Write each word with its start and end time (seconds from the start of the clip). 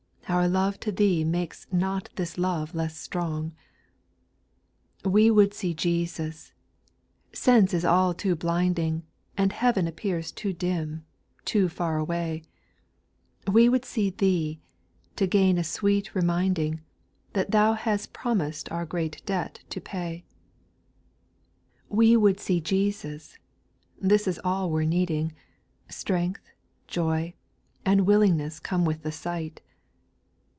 —Our 0.41 0.47
love 0.47 0.79
to 0.79 0.93
Thee 0.93 1.25
makes 1.25 1.67
not 1.73 2.07
this 2.15 2.37
love 2.37 2.73
less 2.73 2.95
strong. 2.97 3.51
6." 4.99 5.05
We 5.13 5.29
would 5.29 5.53
see 5.53 5.73
Jesus 5.73 6.53
"—sense 7.33 7.73
is 7.73 7.83
all 7.83 8.13
too 8.13 8.37
blinding, 8.37 9.03
And 9.37 9.51
heaven 9.51 9.87
appears 9.87 10.31
too 10.31 10.53
dim— 10.53 11.03
too 11.45 11.67
far 11.67 11.97
away; 11.97 12.43
We 13.45 13.67
would 13.67 13.83
see 13.83 14.09
Thee, 14.09 14.61
to 15.17 15.27
gain 15.27 15.57
a 15.57 15.65
sweet 15.65 16.15
remind 16.15 16.57
ing, 16.59 16.79
That 17.33 17.51
Thou 17.51 17.73
has 17.73 18.07
promised 18.07 18.71
our 18.71 18.85
great 18.85 19.21
debt 19.25 19.59
to 19.69 19.81
pay 19.81 20.23
7. 21.89 21.97
"We 21.97 22.15
would 22.15 22.39
see 22.39 22.61
Jesus"— 22.61 23.37
this 24.01 24.29
is 24.29 24.39
all 24.45 24.71
we're 24.71 24.85
needing,— 24.85 25.33
Strength, 25.89 26.49
joy, 26.87 27.33
and 27.85 28.05
willingness 28.05 28.61
come 28.61 28.85
with 28.85 29.03
the 29.03 29.11
sight 29.11 29.59